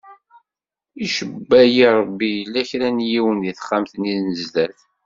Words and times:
Icebba-yi 1.05 1.85
Ṛebbi 1.99 2.29
yella 2.37 2.61
kra 2.69 2.87
n 2.95 3.05
yiwen 3.09 3.37
di 3.43 3.51
texxamt-nni 3.53 4.15
n 4.25 4.27
zdat. 4.43 4.79